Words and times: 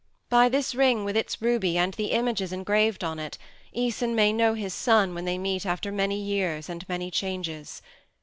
By 0.29 0.49
this 0.49 0.73
ring 0.73 1.05
with 1.05 1.15
its 1.15 1.43
ruby 1.43 1.77
and 1.77 1.93
the 1.93 2.07
images 2.07 2.51
engraved 2.51 3.03
on 3.03 3.19
it 3.19 3.37
Æson 3.77 4.15
may 4.15 4.33
know 4.33 4.55
his 4.55 4.73
son 4.73 5.13
when 5.13 5.25
they 5.25 5.37
meet 5.37 5.63
after 5.63 5.91
many 5.91 6.19
years 6.19 6.69
and 6.69 6.83
many 6.89 7.11
changes. 7.11 7.83